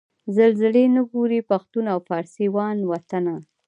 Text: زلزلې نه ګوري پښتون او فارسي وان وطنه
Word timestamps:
زلزلې 0.35 0.85
نه 0.95 1.01
ګوري 1.11 1.39
پښتون 1.49 1.85
او 1.93 1.99
فارسي 2.07 2.45
وان 2.55 2.77
وطنه 2.91 3.35